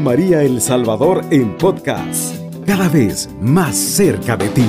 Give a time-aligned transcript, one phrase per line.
[0.00, 4.68] María El Salvador en podcast, cada vez más cerca de ti.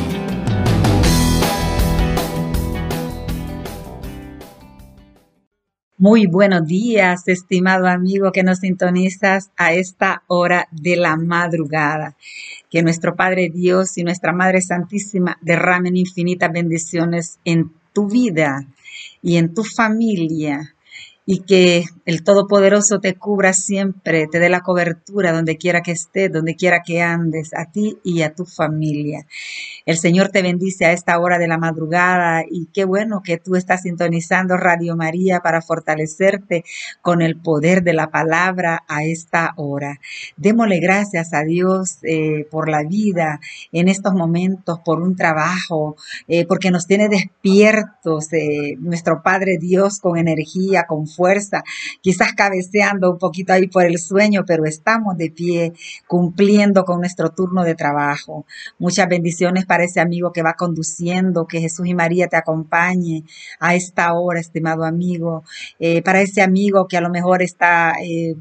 [5.97, 12.15] Muy buenos días, estimado amigo que nos sintonizas a esta hora de la madrugada.
[12.69, 18.67] Que nuestro Padre Dios y nuestra Madre Santísima derramen infinitas bendiciones en tu vida
[19.21, 20.75] y en tu familia
[21.29, 26.31] y que el Todopoderoso te cubra siempre, te dé la cobertura donde quiera que estés,
[26.31, 29.27] donde quiera que andes, a ti y a tu familia.
[29.85, 33.57] El Señor te bendice a esta hora de la madrugada y qué bueno que tú
[33.57, 36.63] estás sintonizando Radio María para fortalecerte
[37.01, 39.99] con el poder de la palabra a esta hora.
[40.37, 43.41] Démosle gracias a Dios eh, por la vida
[43.73, 45.97] en estos momentos, por un trabajo,
[46.29, 51.63] eh, porque nos tiene despiertos, eh, nuestro Padre Dios con energía, con fuerza,
[52.01, 55.73] quizás cabeceando un poquito ahí por el sueño, pero estamos de pie
[56.07, 58.45] cumpliendo con nuestro turno de trabajo.
[58.77, 63.23] Muchas bendiciones para ese amigo que va conduciendo, que Jesús y María te acompañe
[63.59, 65.43] a esta hora, estimado amigo,
[65.79, 67.95] eh, para ese amigo que a lo mejor está...
[68.01, 68.35] Eh,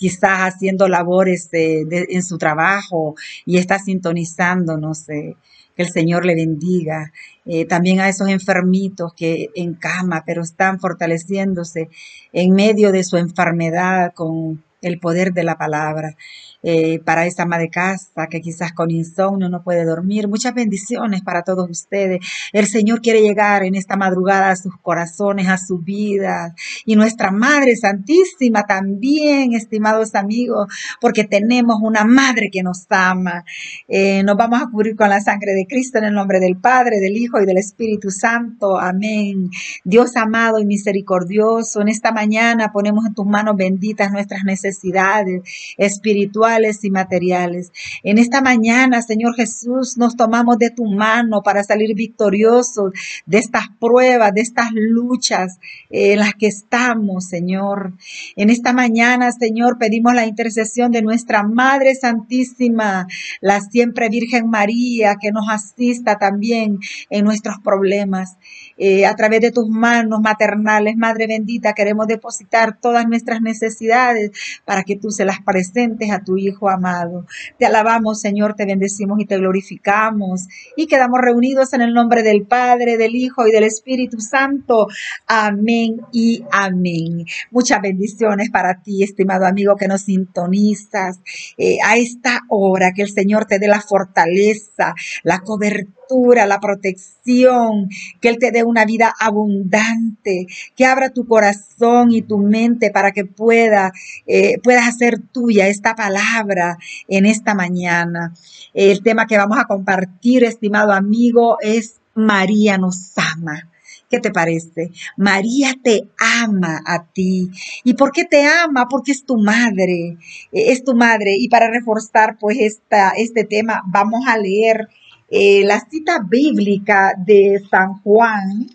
[0.00, 5.00] quizás haciendo labores en su trabajo y está sintonizándonos.
[5.00, 5.36] sé
[5.76, 7.12] que el Señor le bendiga.
[7.46, 11.88] Eh, también a esos enfermitos que en cama, pero están fortaleciéndose
[12.32, 16.16] en medio de su enfermedad con el poder de la palabra.
[16.62, 20.28] Eh, para esa ama de casa que quizás con insomnio no puede dormir.
[20.28, 22.20] Muchas bendiciones para todos ustedes.
[22.52, 26.54] El Señor quiere llegar en esta madrugada a sus corazones, a su vida.
[26.84, 30.68] Y nuestra Madre Santísima también, estimados amigos,
[31.00, 33.44] porque tenemos una Madre que nos ama.
[33.88, 37.00] Eh, nos vamos a cubrir con la sangre de Cristo en el nombre del Padre,
[37.00, 38.78] del Hijo y del Espíritu Santo.
[38.78, 39.50] Amén.
[39.84, 45.42] Dios amado y misericordioso, en esta mañana ponemos en tus manos benditas nuestras necesidades
[45.78, 47.72] espirituales y materiales.
[48.02, 52.92] En esta mañana, Señor Jesús, nos tomamos de tu mano para salir victoriosos
[53.24, 57.92] de estas pruebas, de estas luchas en las que estamos, Señor.
[58.34, 63.06] En esta mañana, Señor, pedimos la intercesión de nuestra Madre Santísima,
[63.40, 66.80] la siempre Virgen María, que nos asista también
[67.10, 68.38] en nuestros problemas.
[68.76, 74.32] Eh, a través de tus manos maternales, Madre bendita, queremos depositar todas nuestras necesidades
[74.64, 77.26] para que tú se las presentes a tu Hijo amado.
[77.58, 82.42] Te alabamos, Señor, te bendecimos y te glorificamos y quedamos reunidos en el nombre del
[82.42, 84.88] Padre, del Hijo y del Espíritu Santo.
[85.26, 87.24] Amén y amén.
[87.50, 91.20] Muchas bendiciones para ti, estimado amigo, que nos sintonizas
[91.58, 95.99] eh, a esta hora, que el Señor te dé la fortaleza, la cobertura
[96.46, 97.88] la protección,
[98.20, 103.12] que Él te dé una vida abundante, que abra tu corazón y tu mente para
[103.12, 103.92] que pueda,
[104.26, 106.78] eh, puedas hacer tuya esta palabra
[107.08, 108.34] en esta mañana.
[108.74, 113.68] El tema que vamos a compartir, estimado amigo, es María nos ama.
[114.10, 114.90] ¿Qué te parece?
[115.16, 117.48] María te ama a ti.
[117.84, 118.88] ¿Y por qué te ama?
[118.88, 120.16] Porque es tu madre.
[120.50, 121.36] Es tu madre.
[121.38, 124.88] Y para reforzar pues esta, este tema, vamos a leer
[125.30, 128.68] eh, la cita bíblica de San Juan,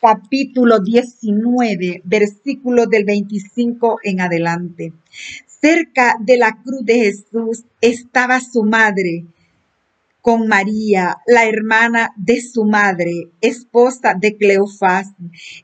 [0.00, 4.92] capítulo 19, versículo del 25 en adelante.
[5.46, 9.24] Cerca de la cruz de Jesús estaba su madre
[10.20, 15.12] con María, la hermana de su madre, esposa de Cleofás,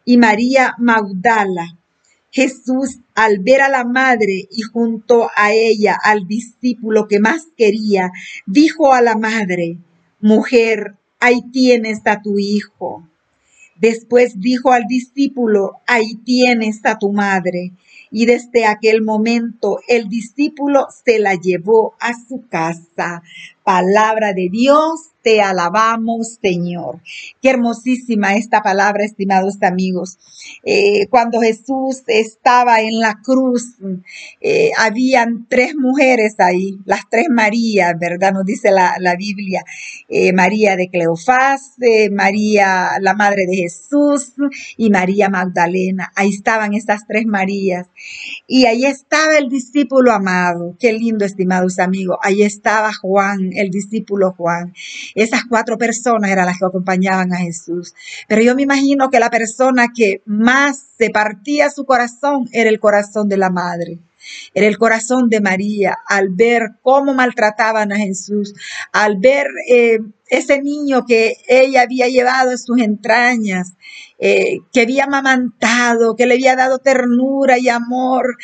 [0.05, 1.77] y María Magdala.
[2.31, 8.13] Jesús, al ver a la madre y junto a ella al discípulo que más quería,
[8.47, 9.79] dijo a la madre,
[10.27, 13.09] Mujer, ahí tienes a tu hijo.
[13.77, 17.71] Después dijo al discípulo, ahí tienes a tu madre.
[18.11, 23.23] Y desde aquel momento el discípulo se la llevó a su casa.
[23.63, 27.01] Palabra de Dios, te alabamos, Señor.
[27.43, 30.19] Qué hermosísima esta palabra, estimados amigos.
[30.63, 33.75] Eh, cuando Jesús estaba en la cruz,
[34.41, 38.35] eh, habían tres mujeres ahí, las tres Marías, ¿verdad?
[38.35, 39.65] Nos dice la, Biblia.
[40.09, 41.73] Eh, María de Cleofás,
[42.13, 44.33] María, la madre de Jesús,
[44.77, 46.13] y María Magdalena.
[46.15, 47.89] Ahí estaban estas tres Marías.
[48.47, 50.77] Y ahí estaba el discípulo amado.
[50.79, 52.17] Qué lindo, estimados amigos.
[52.23, 54.73] Ahí estaba Juan, el discípulo Juan.
[55.17, 57.95] Esas cuatro personas eran las que acompañaban a Jesús.
[58.29, 62.79] Pero yo me imagino que la persona que más se partía su corazón era el
[62.79, 63.99] corazón de la madre.
[64.55, 68.55] Era el corazón de María al ver cómo maltrataban a Jesús,
[68.93, 73.73] al ver eh, ese niño que ella había llevado en sus entrañas,
[74.19, 78.37] eh, que había amamantado, que le había dado ternura y amor,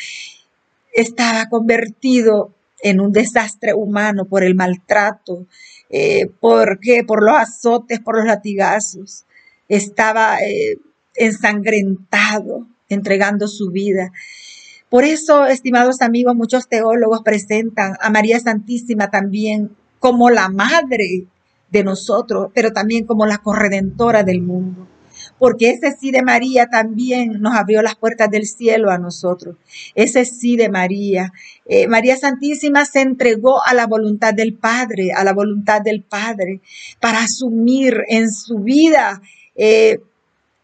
[0.93, 5.47] estaba convertido en un desastre humano por el maltrato,
[5.95, 9.25] eh, por, por los azotes, por los latigazos.
[9.69, 10.77] Estaba eh,
[11.15, 14.11] ensangrentado, entregando su vida.
[14.89, 19.69] Por eso, estimados amigos, muchos teólogos presentan a María Santísima también
[19.99, 21.27] como la madre
[21.69, 24.87] de nosotros, pero también como la corredentora del mundo
[25.43, 29.57] porque ese sí de María también nos abrió las puertas del cielo a nosotros.
[29.93, 31.33] Ese sí de María.
[31.65, 36.61] Eh, María Santísima se entregó a la voluntad del Padre, a la voluntad del Padre,
[37.01, 39.21] para asumir en su vida
[39.57, 39.99] eh,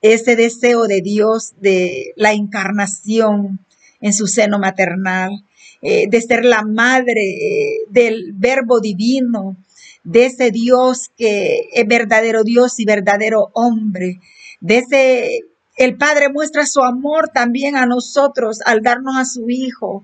[0.02, 3.60] ese deseo de Dios, de la encarnación
[4.00, 5.44] en su seno maternal,
[5.82, 9.58] eh, de ser la madre del verbo divino,
[10.04, 14.20] de ese Dios que es verdadero Dios y verdadero hombre,
[14.62, 15.44] de
[15.80, 20.04] el Padre muestra su amor también a nosotros al darnos a su Hijo,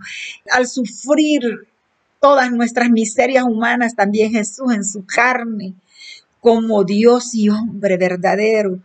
[0.49, 1.67] al sufrir
[2.21, 5.73] todas nuestras miserias humanas, también Jesús en su carne,
[6.39, 8.79] como Dios y hombre verdadero.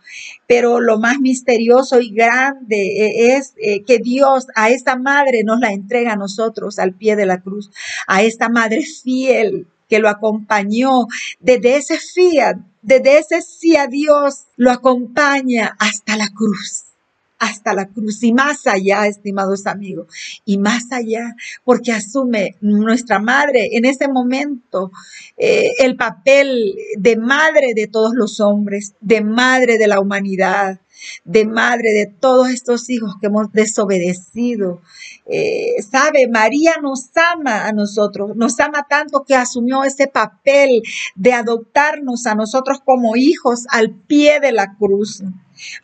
[0.48, 5.72] Pero lo más misterioso y grande es eh, que Dios a esta madre nos la
[5.72, 7.70] entrega a nosotros al pie de la cruz,
[8.08, 11.06] a esta madre fiel que lo acompañó.
[11.40, 16.84] Desde ese fiat desde ese sí a Dios lo acompaña hasta la cruz,
[17.38, 18.22] hasta la cruz.
[18.22, 20.06] Y más allá, estimados amigos,
[20.46, 21.34] y más allá,
[21.64, 24.92] porque asume nuestra madre en ese momento
[25.36, 30.80] eh, el papel de madre de todos los hombres, de madre de la humanidad,
[31.24, 34.80] de madre de todos estos hijos que hemos desobedecido.
[35.26, 40.82] Eh, sabe, María nos ama a nosotros, nos ama tanto que asumió ese papel
[41.14, 45.22] de adoptarnos a nosotros como hijos al pie de la cruz.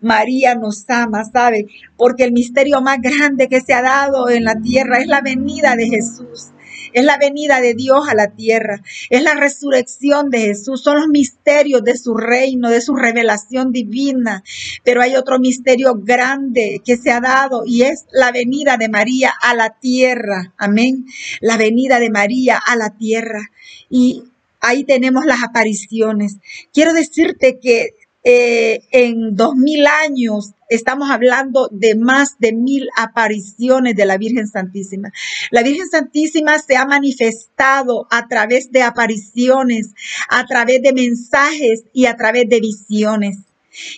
[0.01, 1.67] María nos ama, ¿sabe?
[1.97, 5.77] Porque el misterio más grande que se ha dado en la tierra es la venida
[5.77, 6.51] de Jesús
[6.97, 8.81] es la venida de Dios a la tierra,
[9.11, 14.43] es la resurrección de Jesús, son los misterios de su reino, de su revelación divina.
[14.87, 19.33] Pero hay otro misterio grande que se ha dado y es la venida de María
[19.43, 20.55] a la tierra.
[20.57, 21.07] Amén.
[21.41, 23.51] La venida de María a la tierra.
[23.91, 24.23] Y
[24.61, 26.37] ahí tenemos las apariciones.
[26.73, 33.97] Quiero decirte que eh, en dos mil años estamos hablando de más de mil apariciones
[33.97, 35.11] de la Virgen Santísima.
[35.51, 39.95] La Virgen Santísima se ha manifestado a través de apariciones,
[40.29, 43.39] a través de mensajes y a través de visiones.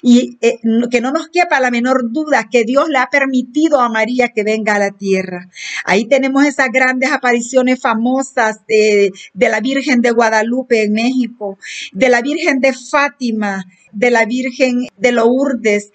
[0.03, 0.59] Y eh,
[0.91, 4.45] que no nos quepa la menor duda que Dios le ha permitido a María que
[4.45, 5.49] venga a la tierra.
[5.85, 11.59] Ahí tenemos esas grandes apariciones famosas de, de la Virgen de Guadalupe en México,
[11.93, 15.91] de la Virgen de Fátima, de la Virgen de Lourdes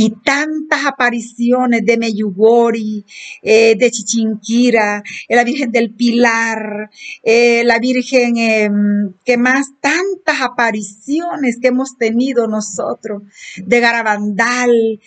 [0.00, 3.04] y tantas apariciones de Meyugori,
[3.42, 6.88] eh, de Chichinquira, eh, la Virgen del Pilar,
[7.24, 13.24] eh, la Virgen, em, que más, tantas apariciones que hemos tenido nosotros,
[13.56, 15.00] de Garabandal,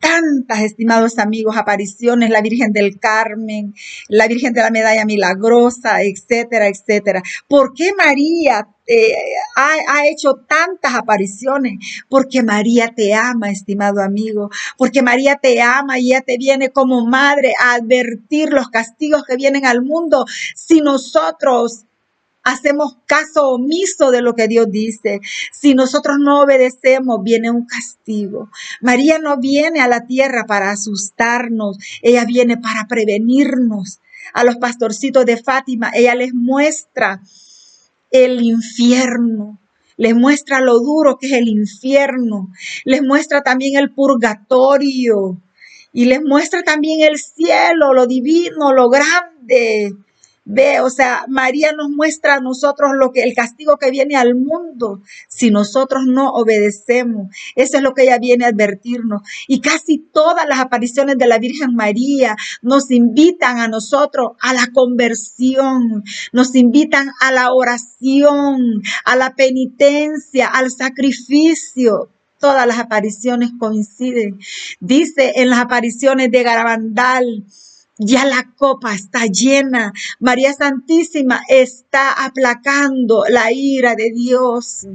[0.00, 3.74] tantas, estimados amigos, apariciones, la Virgen del Carmen,
[4.08, 7.22] la Virgen de la Medalla Milagrosa, etcétera, etcétera.
[7.46, 9.14] ¿Por qué María eh,
[9.56, 11.78] ha, hecho tantas apariciones,
[12.08, 17.06] porque María te ama, estimado amigo, porque María te ama y ella te viene como
[17.06, 21.84] madre a advertir los castigos que vienen al mundo si nosotros
[22.42, 25.20] hacemos caso omiso de lo que Dios dice.
[25.50, 28.50] Si nosotros no obedecemos, viene un castigo.
[28.82, 34.00] María no viene a la tierra para asustarnos, ella viene para prevenirnos.
[34.34, 37.22] A los pastorcitos de Fátima, ella les muestra
[38.14, 39.58] el infierno.
[39.96, 42.48] Les muestra lo duro que es el infierno.
[42.84, 45.40] Les muestra también el purgatorio.
[45.92, 49.92] Y les muestra también el cielo, lo divino, lo grande.
[50.46, 54.34] Ve, o sea, María nos muestra a nosotros lo que el castigo que viene al
[54.34, 57.34] mundo si nosotros no obedecemos.
[57.54, 59.22] Eso es lo que ella viene a advertirnos.
[59.48, 64.68] Y casi todas las apariciones de la Virgen María nos invitan a nosotros a la
[64.72, 74.38] conversión, nos invitan a la oración, a la penitencia, al sacrificio todas las apariciones coinciden.
[74.78, 77.44] Dice en las apariciones de Garabandal,
[77.98, 79.92] ya la copa está llena.
[80.18, 84.86] María Santísima está aplacando la ira de Dios.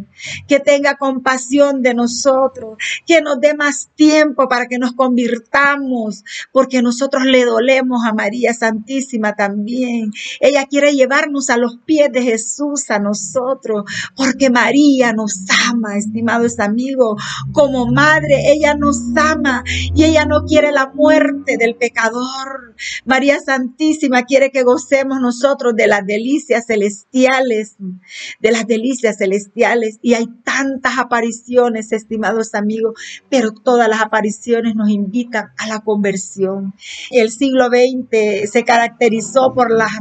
[0.47, 2.77] Que tenga compasión de nosotros.
[3.07, 6.25] Que nos dé más tiempo para que nos convirtamos.
[6.51, 10.11] Porque nosotros le dolemos a María Santísima también.
[10.41, 13.85] Ella quiere llevarnos a los pies de Jesús, a nosotros.
[14.15, 17.23] Porque María nos ama, estimados amigos.
[17.53, 19.63] Como madre, ella nos ama.
[19.95, 22.75] Y ella no quiere la muerte del pecador
[23.05, 27.75] María Santísima quiere que gocemos nosotros de las delicias celestiales,
[28.39, 29.99] de las delicias celestiales.
[30.01, 36.73] Y hay tantas apariciones, estimados amigos, pero todas las apariciones nos invitan a la conversión.
[37.11, 39.91] El siglo XX se caracterizó por las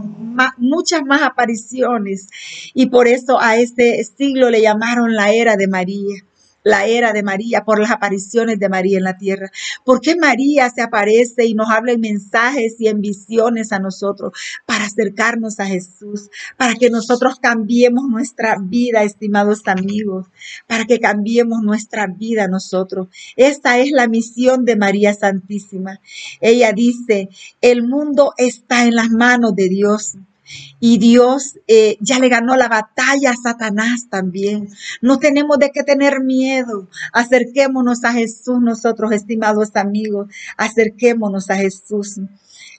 [0.56, 2.28] muchas más apariciones
[2.74, 6.27] y por eso a este siglo le llamaron la era de María
[6.68, 9.50] la era de María, por las apariciones de María en la tierra.
[9.84, 14.32] ¿Por qué María se aparece y nos habla en mensajes y en visiones a nosotros
[14.66, 20.26] para acercarnos a Jesús, para que nosotros cambiemos nuestra vida, estimados amigos,
[20.66, 23.08] para que cambiemos nuestra vida nosotros?
[23.36, 26.00] Esta es la misión de María Santísima.
[26.42, 27.30] Ella dice,
[27.62, 30.18] el mundo está en las manos de Dios
[30.80, 34.68] y Dios eh, ya le ganó la batalla a Satanás también.
[35.00, 36.88] No tenemos de qué tener miedo.
[37.12, 40.28] Acerquémonos a Jesús nosotros, estimados amigos.
[40.56, 42.20] Acerquémonos a Jesús.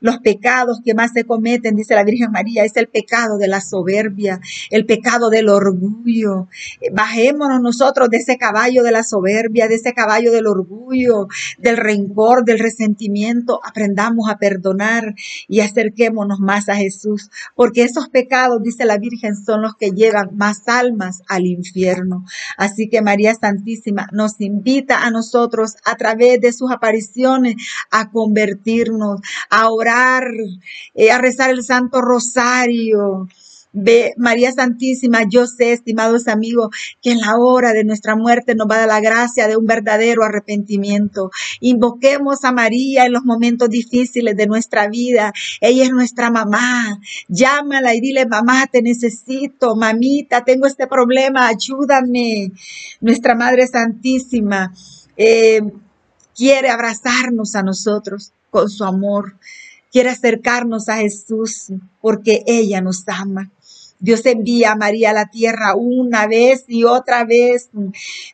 [0.02, 3.62] Los pecados que más se cometen, dice la Virgen María, es el pecado de la
[3.62, 4.40] soberbia,
[4.70, 6.48] el pecado del orgullo.
[6.94, 11.28] Bajémonos nosotros de ese caballo de la soberbia, de ese caballo del orgullo,
[11.58, 13.60] del rencor, del resentimiento.
[13.64, 15.16] Aprendamos a perdonar
[15.48, 20.30] y acerquémonos más a Jesús, porque esos pecados, dice la Virgen, son los que llevan
[20.36, 22.26] más almas al infierno.
[22.58, 27.56] Así que María Santísima nos invita a nosotros a través de sus apariciones
[27.92, 29.89] a convertirnos, a orar
[30.94, 33.28] eh, a rezar el Santo Rosario.
[33.72, 36.70] Ve, María Santísima, yo sé, estimados amigos,
[37.04, 39.68] que en la hora de nuestra muerte nos va a dar la gracia de un
[39.68, 41.30] verdadero arrepentimiento.
[41.60, 45.34] Invoquemos a María en los momentos difíciles de nuestra vida.
[45.62, 47.00] Ella es nuestra mamá.
[47.28, 52.52] Llámala y dile, mamá, te necesito, mamita, tengo este problema, ayúdame.
[53.02, 54.74] Nuestra Madre Santísima
[55.16, 55.62] eh,
[56.36, 59.36] quiere abrazarnos a nosotros con su amor
[59.92, 63.52] quiere acercarnos a Jesús porque ella nos ama.
[64.00, 67.70] Dios envía a María a la tierra una vez y otra vez.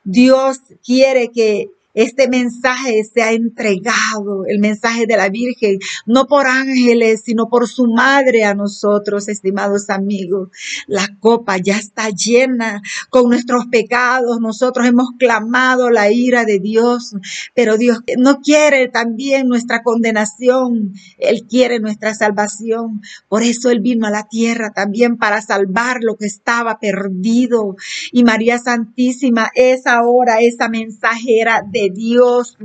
[0.03, 6.45] Dios quiere que este mensaje se ha entregado, el mensaje de la Virgen, no por
[6.45, 10.49] ángeles, sino por su madre a nosotros, estimados amigos.
[10.87, 14.39] La copa ya está llena con nuestros pecados.
[14.41, 17.15] Nosotros hemos clamado la ira de Dios,
[17.53, 20.93] pero Dios no quiere también nuestra condenación.
[21.17, 23.01] Él quiere nuestra salvación.
[23.29, 27.77] Por eso Él vino a la tierra también para salvar lo que estaba perdido.
[28.11, 32.57] Y María Santísima es ahora esa mensajera de Dios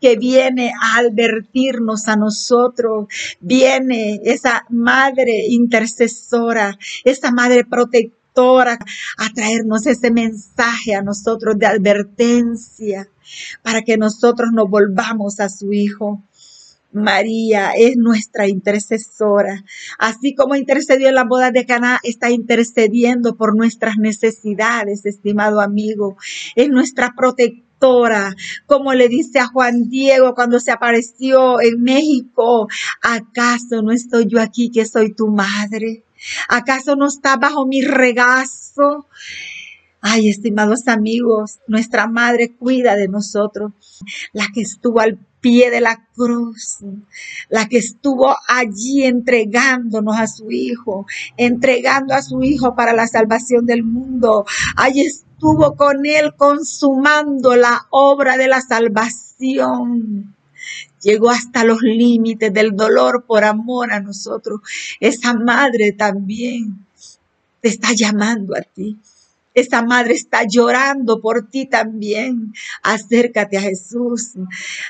[0.00, 3.06] que viene a advertirnos a nosotros.
[3.40, 13.08] Viene esa madre intercesora, esa madre protectora a traernos ese mensaje a nosotros de advertencia
[13.62, 16.22] para que nosotros nos volvamos a su Hijo.
[16.92, 19.64] María es nuestra intercesora.
[19.98, 26.16] Así como intercedió en la boda de Caná, está intercediendo por nuestras necesidades, estimado amigo.
[26.54, 27.71] Es nuestra protectora
[28.66, 32.68] como le dice a Juan Diego cuando se apareció en México,
[33.02, 36.04] ¿acaso no estoy yo aquí que soy tu madre?
[36.48, 39.06] ¿Acaso no está bajo mi regazo?
[40.00, 43.72] Ay, estimados amigos, nuestra madre cuida de nosotros,
[44.32, 46.78] la que estuvo al pie de la cruz,
[47.48, 53.66] la que estuvo allí entregándonos a su Hijo, entregando a su Hijo para la salvación
[53.66, 54.44] del mundo.
[54.76, 55.02] Allí
[55.42, 60.36] estuvo con Él consumando la obra de la salvación.
[61.02, 64.60] Llegó hasta los límites del dolor por amor a nosotros.
[65.00, 66.86] Esa madre también
[67.60, 68.96] te está llamando a ti.
[69.54, 72.52] Esa madre está llorando por ti también.
[72.82, 74.32] Acércate a Jesús.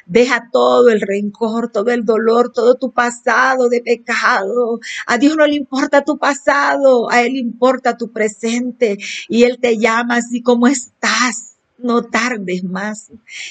[0.07, 4.81] Deja todo el rencor, todo el dolor, todo tu pasado de pecado.
[5.07, 8.99] A Dios no le importa tu pasado, a Él importa tu presente.
[9.29, 11.49] Y Él te llama así como estás.
[11.79, 13.11] No tardes más.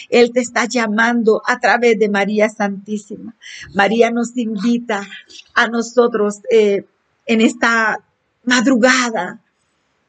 [0.10, 3.36] Él te está llamando a través de María Santísima.
[3.74, 5.06] María nos invita
[5.54, 6.86] a nosotros eh,
[7.26, 8.00] en esta
[8.46, 9.42] madrugada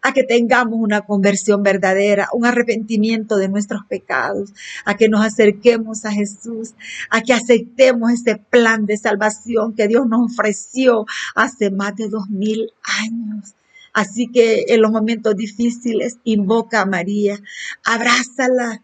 [0.02, 4.52] a que tengamos una conversión verdadera, un arrepentimiento de nuestros pecados,
[4.84, 6.74] a que nos acerquemos a Jesús,
[7.08, 12.28] a que aceptemos ese plan de salvación que Dios nos ofreció hace más de dos
[12.28, 13.54] mil años.
[13.92, 17.38] Así que en los momentos difíciles invoca a María,
[17.84, 18.80] abrázala,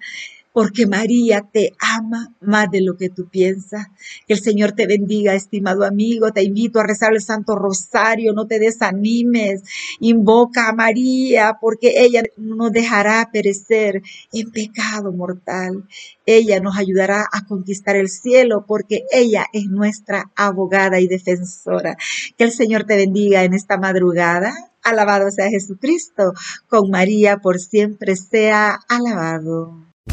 [0.53, 3.87] porque María te ama más de lo que tú piensas.
[4.27, 6.33] Que el Señor te bendiga, estimado amigo.
[6.33, 9.63] Te invito a rezar el Santo Rosario, no te desanimes.
[10.01, 14.03] Invoca a María, porque ella no nos dejará perecer
[14.33, 15.85] en pecado mortal.
[16.27, 21.97] Ella nos ayudará a conquistar el cielo, porque ella es nuestra abogada y defensora.
[22.37, 24.55] Que el Señor te bendiga en esta madrugada.
[24.83, 26.33] Alabado sea Jesucristo.
[26.69, 29.88] Con María por siempre sea alabado.